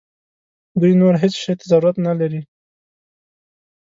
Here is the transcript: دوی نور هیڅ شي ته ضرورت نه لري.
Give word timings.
دوی 0.79 0.93
نور 1.01 1.13
هیڅ 1.23 1.33
شي 1.43 1.53
ته 1.59 1.63
ضرورت 1.71 1.97
نه 2.07 2.13
لري. 2.19 2.41